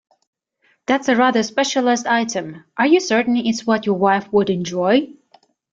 That's 0.87 1.09
a 1.09 1.15
rather 1.15 1.43
specialised 1.43 2.07
item, 2.07 2.65
are 2.75 2.87
you 2.87 2.99
certain 2.99 3.37
it's 3.37 3.67
what 3.67 3.85
your 3.85 3.99
wife 3.99 4.33
would 4.33 4.49
enjoy? 4.49 5.09